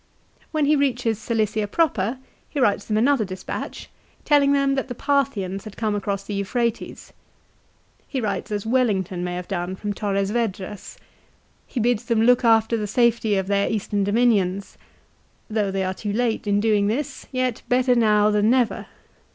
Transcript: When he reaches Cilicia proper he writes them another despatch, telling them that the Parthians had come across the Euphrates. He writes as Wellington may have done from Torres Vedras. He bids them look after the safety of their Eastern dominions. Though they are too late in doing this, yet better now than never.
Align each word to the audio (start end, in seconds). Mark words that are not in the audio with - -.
When 0.51 0.65
he 0.65 0.75
reaches 0.75 1.19
Cilicia 1.19 1.67
proper 1.67 2.17
he 2.49 2.59
writes 2.59 2.85
them 2.85 2.97
another 2.97 3.23
despatch, 3.23 3.87
telling 4.25 4.51
them 4.51 4.73
that 4.73 4.87
the 4.87 4.95
Parthians 4.95 5.63
had 5.63 5.77
come 5.77 5.93
across 5.93 6.23
the 6.23 6.33
Euphrates. 6.33 7.13
He 8.07 8.19
writes 8.19 8.51
as 8.51 8.65
Wellington 8.65 9.23
may 9.23 9.35
have 9.35 9.47
done 9.47 9.75
from 9.75 9.93
Torres 9.93 10.31
Vedras. 10.31 10.97
He 11.67 11.79
bids 11.79 12.05
them 12.05 12.23
look 12.23 12.43
after 12.43 12.75
the 12.75 12.87
safety 12.87 13.35
of 13.37 13.45
their 13.45 13.69
Eastern 13.69 14.03
dominions. 14.03 14.75
Though 15.51 15.69
they 15.69 15.83
are 15.83 15.93
too 15.93 16.11
late 16.11 16.47
in 16.47 16.59
doing 16.59 16.87
this, 16.87 17.27
yet 17.31 17.61
better 17.69 17.93
now 17.93 18.31
than 18.31 18.49
never. 18.49 18.87